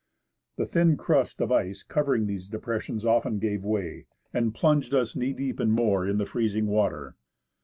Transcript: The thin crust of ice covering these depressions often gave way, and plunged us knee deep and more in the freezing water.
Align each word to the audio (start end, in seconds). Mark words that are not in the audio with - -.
The 0.55 0.65
thin 0.65 0.97
crust 0.97 1.39
of 1.41 1.51
ice 1.51 1.83
covering 1.83 2.25
these 2.25 2.49
depressions 2.49 3.05
often 3.05 3.37
gave 3.37 3.63
way, 3.63 4.07
and 4.33 4.51
plunged 4.51 4.95
us 4.95 5.15
knee 5.15 5.31
deep 5.33 5.59
and 5.59 5.71
more 5.71 6.07
in 6.07 6.17
the 6.17 6.25
freezing 6.25 6.65
water. 6.65 7.13